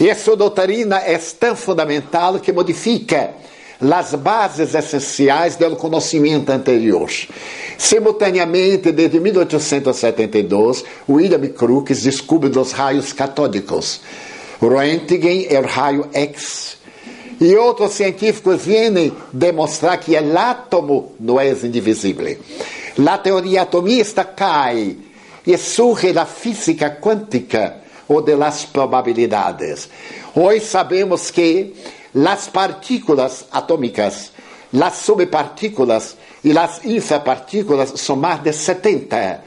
[0.00, 3.34] E essa doutrina é tão fundamental que modifica
[3.78, 7.10] as bases essenciais do conhecimento anterior.
[7.76, 14.00] Simultaneamente, desde 1872, William Crookes descobre os raios catódicos.
[14.60, 16.78] Röntgen é o raio X.
[17.38, 22.38] E outros científicos vêm demonstrar que o átomo não é indivisível.
[23.06, 24.96] A teoria atomista cai
[25.46, 27.79] e surge da física quântica
[28.10, 29.88] ou das probabilidades.
[30.34, 31.72] Hoje sabemos que
[32.12, 34.32] as partículas atômicas,
[34.72, 39.44] as subpartículas e as infrapartículas são mais de 70.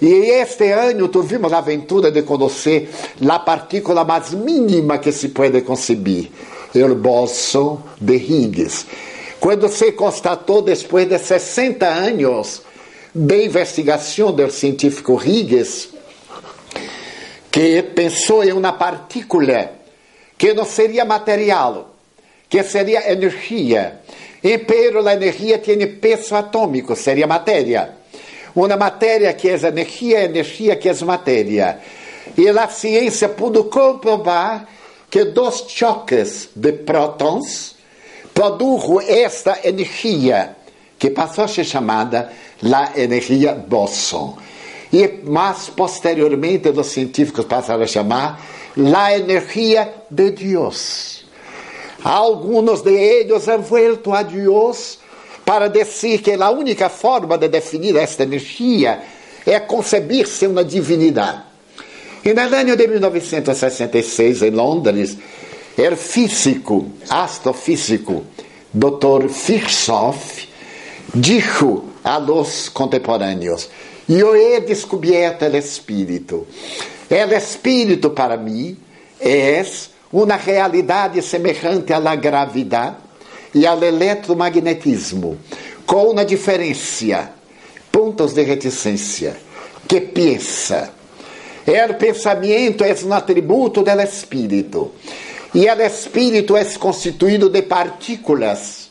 [0.00, 2.88] E este ano tivemos a aventura de conhecer
[3.28, 6.30] a partícula mais mínima que se pode conceber,
[6.76, 8.86] o bóson de Higgs.
[9.40, 12.62] Quando se constatou, depois de 60 anos
[13.12, 15.97] de investigação do científico Higgs,
[17.50, 19.72] que pensou em uma partícula
[20.36, 21.94] que não seria material,
[22.48, 24.00] que seria energia.
[24.42, 27.96] E pero a energia tem peso atômico, seria matéria.
[28.54, 31.80] Uma matéria que é energia, energia que é matéria.
[32.36, 34.68] E a ciência pôde comprovar
[35.10, 37.74] que dois choques de prótons
[38.34, 40.56] produzem esta energia,
[40.98, 42.30] que passou a ser chamada
[42.62, 44.38] a energia Boson.
[44.92, 48.40] E mais posteriormente os científicos passaram a chamar
[48.76, 51.24] a energia de Deus.
[52.02, 54.98] Alguns de eles han vuelto a Deus
[55.44, 59.02] para dizer que a única forma de definir esta energia
[59.44, 61.42] é concebir-se uma divindade.
[62.24, 65.16] E no ano de 1966, em Londres,
[65.78, 68.24] o físico, astrofísico,
[68.72, 69.28] Dr.
[69.28, 70.48] Firshoff,
[71.14, 71.64] disse
[72.04, 73.70] a los contemporâneos:
[74.08, 76.46] Eu he descoberto o Espírito.
[77.10, 78.74] O Espírito para mim
[79.20, 79.62] é
[80.10, 82.96] uma realidade semelhante à gravidade
[83.54, 85.36] e ao eletromagnetismo,
[85.84, 87.32] com uma diferença,
[87.92, 89.36] pontos de reticência,
[89.86, 90.90] que pensa.
[91.66, 94.92] O pensamento é um atributo do Espírito.
[95.54, 98.88] E o Espírito é constituído de partículas.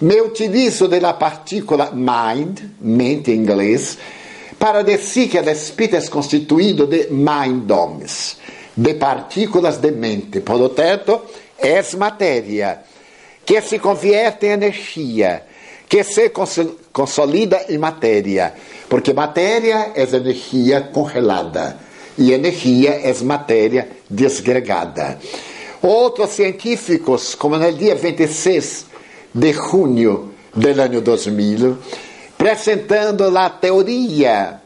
[0.00, 3.98] Me utilizo da partícula mind, mente em inglês,
[4.58, 8.36] para dizer que o espírito é constituído de mindomes,
[8.76, 10.40] de partículas de mente.
[10.40, 10.70] Por
[11.58, 12.82] é matéria
[13.44, 15.42] que se convierte em energia,
[15.88, 16.30] que se
[16.92, 18.54] consolida em matéria,
[18.88, 21.78] porque matéria é energia congelada
[22.16, 25.18] e energia é matéria desgregada.
[25.82, 28.86] Outros científicos, como no dia 26
[29.34, 31.76] de junho do ano 2000,
[32.36, 34.60] apresentando a teoria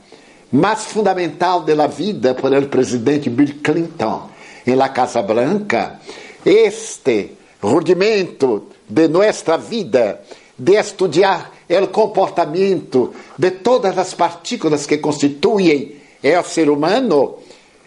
[0.51, 4.31] mais fundamental da vida por el presidente Bill Clinton
[4.67, 6.01] em la Casa Branca,
[6.45, 10.23] este rudimento de nossa vida
[10.59, 17.37] de estudar o comportamento de todas as partículas que constituem o ser humano,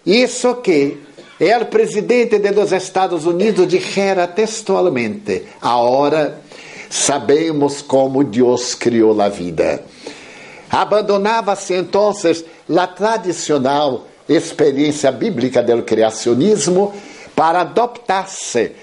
[0.06, 0.98] isso que
[1.40, 6.42] o presidente dos Estados Unidos dijera textualmente, agora
[6.92, 9.82] sabemos como Deus criou a vida.
[10.70, 12.12] Abandonava-se então
[12.78, 16.94] a tradicional experiência bíblica do criacionismo
[17.34, 18.74] para adoptar-se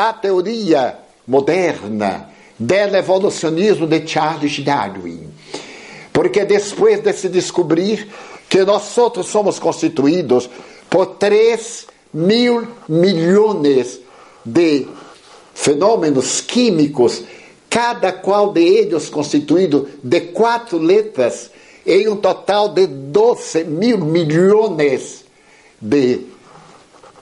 [0.00, 5.28] a teoria moderna do evolucionismo de Charles Darwin.
[6.12, 8.08] Porque depois de se descobrir
[8.48, 10.48] que nós outros somos constituídos
[10.88, 14.00] por 3 mil milhões
[14.44, 14.86] de
[15.54, 17.22] fenômenos químicos
[17.72, 21.50] cada qual de eles constituído de quatro letras,
[21.86, 25.24] em um total de 12 mil milhões
[25.80, 26.20] de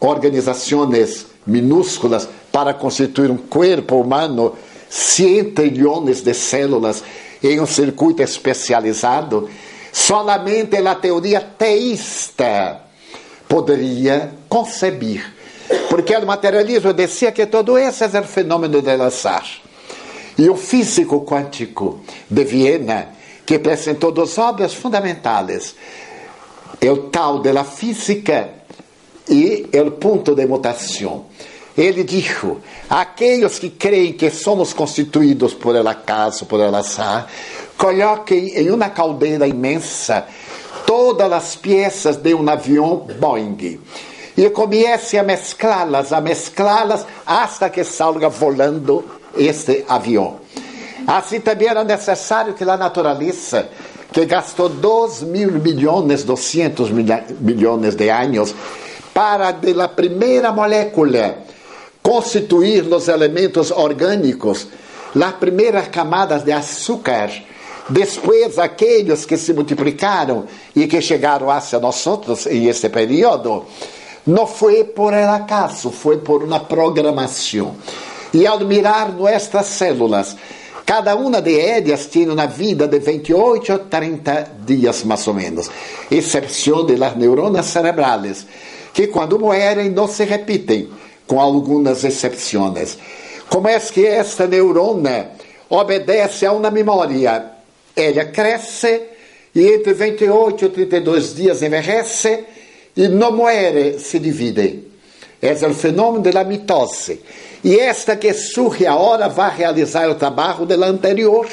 [0.00, 4.56] organizações minúsculas para constituir um corpo humano,
[4.88, 7.04] 100 trilhões de células
[7.40, 9.48] em um circuito especializado,
[9.92, 12.80] solamente a teoria teísta
[13.48, 15.32] poderia conceber.
[15.88, 19.69] Porque o materialismo dizia que todo esse é o fenômeno do azar.
[20.40, 23.08] E o físico quântico de Viena,
[23.44, 25.74] que apresentou duas obras fundamentais,
[26.82, 28.48] o tal da física
[29.28, 31.26] e o ponto de mutação.
[31.76, 32.56] Ele disse:
[32.88, 37.26] aqueles que creem que somos constituídos por el acaso, por el azar,
[37.76, 40.26] coloquem em uma caldeira imensa
[40.86, 43.78] todas as peças de um avião Boeing
[44.38, 50.40] e comece a mesclá-las, a mesclá-las, hasta que salga volando este avião.
[51.06, 53.68] Assim também era necessário que a natureza,
[54.12, 58.54] que gastou 2 mil milhões, 200 milhões de anos,
[59.12, 61.38] para de la primeira molécula
[62.02, 64.68] constituir os elementos orgânicos,
[65.14, 67.30] as primeiras camadas de açúcar,
[67.88, 73.64] depois aqueles que se multiplicaram e que chegaram a nós outros em este período,
[74.26, 77.74] não foi por acaso, foi por uma programação.
[78.32, 79.12] E ao mirar
[79.64, 80.36] células,
[80.86, 85.70] cada uma de elas tem uma vida de 28 a 30 dias mais ou menos,
[86.10, 88.46] exceção de las neuronas cerebrales,
[88.94, 90.88] que quando morrem não se repetem,
[91.26, 92.98] com algumas exceções.
[93.48, 95.30] Como é que esta neurona
[95.68, 97.52] obedece a uma memória?
[97.96, 99.02] Ela cresce
[99.54, 102.44] e entre 28 e 32 dias envelhece
[102.96, 104.84] e não morre, se divide.
[105.42, 107.20] É o fenômeno da mitose.
[107.62, 111.46] E esta que surge agora vai realizar o trabalho da anterior.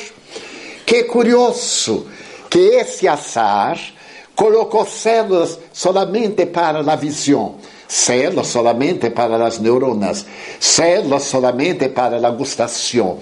[0.85, 2.07] Que curioso
[2.49, 3.77] que esse azar
[4.33, 7.55] colocou células solamente para a visão,
[7.87, 10.25] células solamente para as neuronas,
[10.59, 13.19] células solamente para a gustação.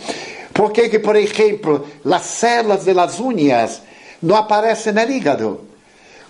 [0.53, 3.81] Por que, por exemplo, as células das unhas
[4.21, 5.61] não aparecem no hígado?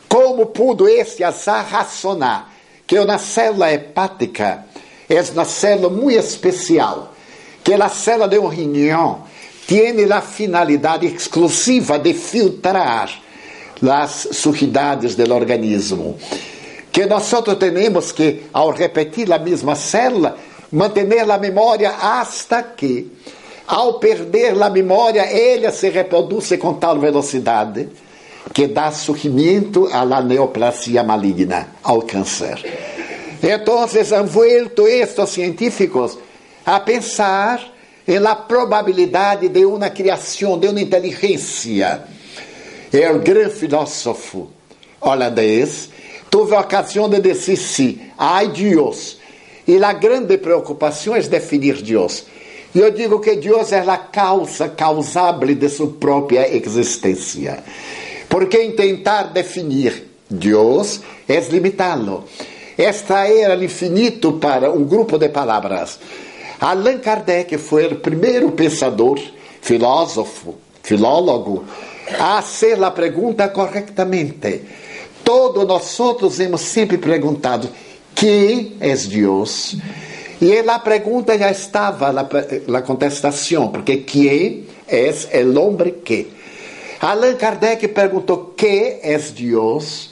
[0.08, 2.50] Como pudo esse azar razonar
[2.88, 4.66] que uma célula hepática
[5.10, 7.14] é uma célula muito especial,
[7.64, 9.24] que a célula de um riñón
[9.68, 13.10] tem a finalidade exclusiva de filtrar
[13.82, 16.18] as sujidades do organismo.
[16.92, 20.38] Que nós temos que, ao repetir a mesma célula,
[20.72, 23.12] manter a memória hasta que,
[23.68, 27.90] ao perder a memória, ela se reproduz com tal velocidade
[28.54, 32.64] que dá surgimento à neoplasia maligna, ao câncer.
[33.42, 36.18] Então, han vuelto estes científicos
[36.66, 37.74] a pensar
[38.08, 42.04] em la probabilidade de uma criação, de uma inteligência.
[42.92, 44.50] E o grande filósofo
[45.02, 45.90] holandês
[46.30, 49.20] teve a ocasião de dizer sim, ai Deus.
[49.68, 51.84] E a grande preocupação é definir.
[51.84, 57.64] E eu digo que Deus é a causa causable de sua própria existência.
[58.30, 62.26] Porque tentar definir Deus é limitá-lo
[62.78, 66.00] extrair o infinito para um grupo de palavras.
[66.60, 69.20] Allan Kardec foi o primeiro pensador,
[69.62, 71.66] filósofo, filólogo,
[72.20, 74.62] a fazer a pergunta corretamente.
[75.24, 77.70] Todos nós outros hemos sempre perguntado:
[78.14, 79.76] quem é Deus?
[80.42, 86.28] E a pergunta já estava, a contestação, porque quem é o homem que?
[87.02, 90.12] Allan Kardec perguntou: que é Deus?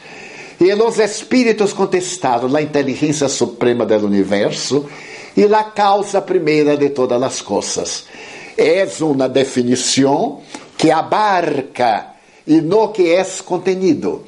[0.60, 4.88] E os espíritos contestaram a inteligência suprema do universo
[5.36, 8.06] e a causa primeira de todas as coisas.
[8.58, 10.42] É uma definição
[10.78, 12.14] que abarca
[12.46, 14.24] e não que é contenido.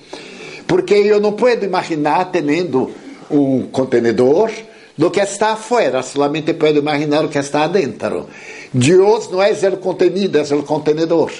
[0.67, 2.91] Porque eu não posso imaginar tendo
[3.29, 4.51] um contenedor
[4.97, 8.27] do que está afuera, solamente posso imaginar o que está dentro.
[8.73, 11.31] Deus não é o contenido, é o contenedor.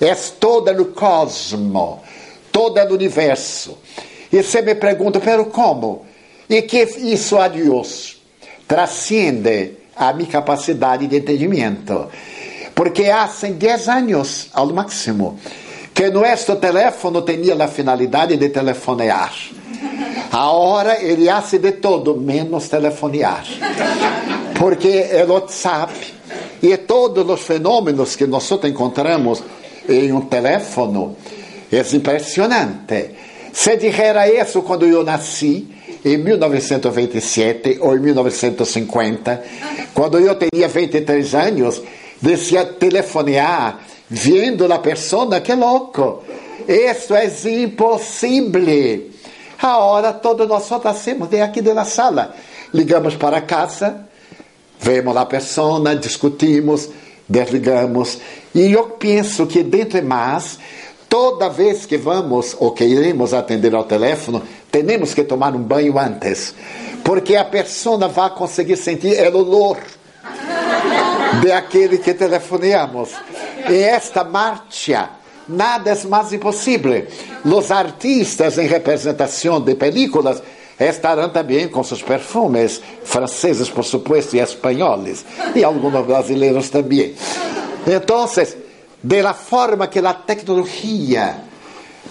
[0.00, 2.02] É todo o cosmo,
[2.50, 3.78] todo o universo.
[4.34, 6.04] E você me pergunta, pero como?
[6.50, 8.20] E que isso a Deus
[8.66, 12.08] transcende a minha capacidade de entendimento.
[12.74, 15.38] Porque há 10 anos, ao máximo,
[15.94, 19.32] que nosso telefone tinha a finalidade de telefonear.
[20.32, 23.44] Agora ele hace de todo, menos telefonear.
[24.58, 25.94] Porque o WhatsApp
[26.60, 29.44] e todos os fenômenos que nós encontramos
[29.88, 31.16] em um telefone
[31.70, 33.10] é impressionante.
[33.54, 35.68] Se dijera isso quando eu nasci,
[36.04, 39.44] em 1927 ou em 1950,
[39.94, 41.80] quando eu tinha 23 anos,
[42.20, 43.78] decía telefonear
[44.10, 46.24] vendo a pessoa, que louco!
[46.66, 47.30] Isso é
[47.62, 49.10] impossível.
[49.62, 52.34] Agora todos nós hacemos de aqui da sala.
[52.72, 54.08] Ligamos para casa,
[54.80, 56.90] vemos a pessoa, discutimos,
[57.28, 58.18] desligamos.
[58.52, 60.58] E eu penso que dentro de nós
[61.14, 65.96] Toda vez que vamos ou que iremos atender ao telefone, temos que tomar um banho
[65.96, 66.52] antes,
[67.04, 69.78] porque a pessoa vai conseguir sentir o olor
[71.40, 73.10] de aquele que telefoneamos.
[73.70, 75.10] E esta marcha,
[75.48, 77.06] nada é mais impossível.
[77.44, 80.42] Os artistas em representação de películas
[80.80, 87.14] estarão também com seus perfumes, franceses, por supuesto, e espanhóis, e alguns brasileiros também.
[87.86, 88.26] Então,
[89.04, 91.36] de la forma que a tecnologia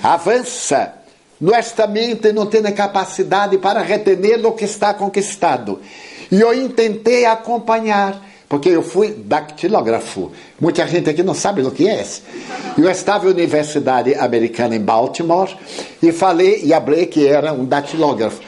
[0.04, 0.94] avança,
[1.42, 5.80] nossa mente não tem capacidade para retener o que está conquistado.
[6.32, 10.32] E eu tentei acompanhar, porque eu fui dactilógrafo.
[10.62, 12.06] Muita gente aqui não sabe o que é.
[12.78, 15.50] Eu estava na Universidade Americana em Baltimore
[16.02, 18.40] e falei e falei que era um datilógrafo.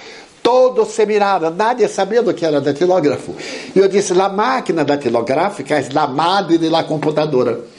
[0.43, 3.33] Todos se miraram, nadie sabia do que era datilógrafo.
[3.75, 7.73] E eu disse: a máquina datilográfica é a madre da computadora.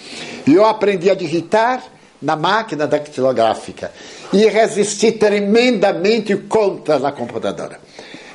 [0.46, 1.82] E eu aprendi a digitar
[2.22, 3.92] na máquina datilográfica
[4.32, 7.80] e resisti tremendamente contra a computadora.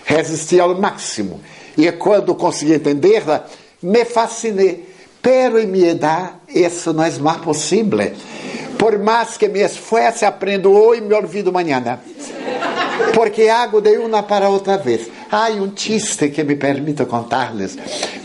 [0.04, 1.42] Resisti ao máximo.
[1.78, 3.46] E quando consegui entendê-la,
[3.82, 4.90] me fascinei.
[5.22, 8.12] Pero em minha idade, isso não é mais possível.
[8.78, 12.00] Por mais que me esforce, aprendo hoje e me olvido amanhã.
[13.14, 15.10] Porque hago de uma para outra vez.
[15.32, 17.78] Há um chiste que me permito contar-lhes,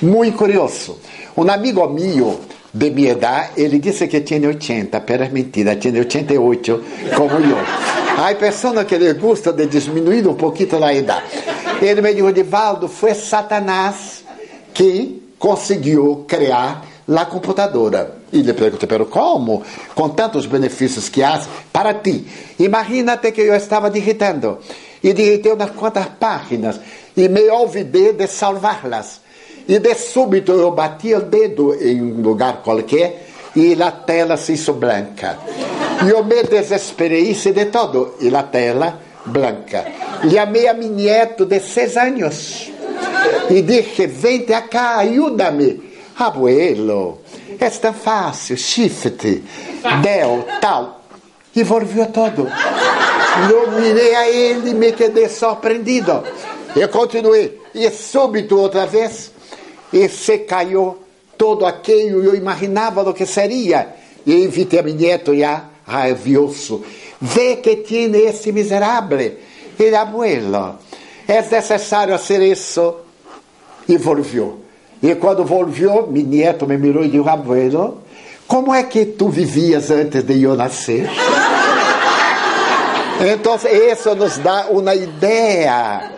[0.02, 0.98] muito curioso.
[1.36, 2.40] Um amigo meu
[2.76, 6.84] de minha idade, ele disse que tinha 80, pero é mentira, tinha 88,
[7.16, 7.56] como eu.
[8.18, 11.24] Há pessoas que lhe gusta de diminuir um pouquinho a idade.
[11.80, 14.24] Ele me disse, Divaldo, foi Satanás
[14.74, 18.16] que conseguiu criar a computadora.
[18.30, 19.62] E lhe perguntei, pero como?
[19.94, 21.40] Com tantos benefícios que há
[21.72, 22.26] para ti.
[22.58, 24.58] Imagínate que eu estava digitando.
[25.02, 26.78] E digitei umas quantas páginas.
[27.16, 29.20] E me olvidei de salvá-las.
[29.68, 34.52] E de súbito eu bati o dedo em um lugar qualquer e a tela se
[34.52, 35.38] hizo branca.
[36.04, 38.14] E eu me desesperei de todo.
[38.20, 39.84] E a tela branca.
[40.24, 42.70] Llamei a mi nieto de seis anos
[43.50, 45.96] e dije: Vente acá, ajuda-me.
[46.18, 47.20] Abuelo,
[47.60, 49.42] é tão fácil, shift,
[50.02, 51.02] del, tal.
[51.54, 52.48] E volviu todo.
[53.50, 56.22] Eu mirei a ele e me quedei surpreendido.
[56.74, 57.60] Eu continuei.
[57.74, 59.30] E súbito outra vez,
[59.92, 60.98] e se caiu
[61.36, 63.94] todo aquilo eu imaginava o que seria.
[64.26, 66.82] E invitei a mi nieto já, rabioso.
[67.20, 69.36] Vê que tiene esse miserável.
[69.78, 70.76] Ele, abuelo,
[71.28, 72.94] é necessário fazer isso.
[73.88, 74.62] E volviu.
[75.02, 78.02] E quando volviu, meu neto me mirou e disse, abuelo,
[78.48, 81.08] como é que tu vivias antes de eu nascer?
[83.32, 83.56] então,
[83.92, 86.10] isso nos dá uma ideia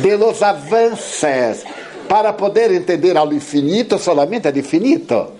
[0.00, 1.64] de los avanços
[2.10, 5.38] para poder entender ao infinito solamente é infinito.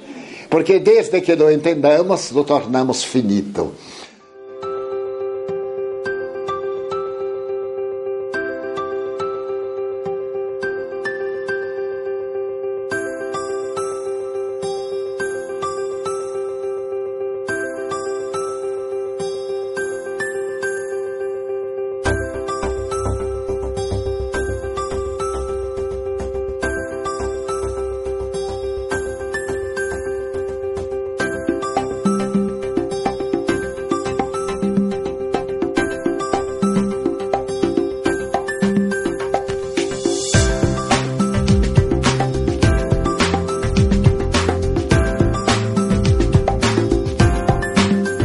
[0.49, 3.75] Porque desde que lo entendamos, lo tornamos finito.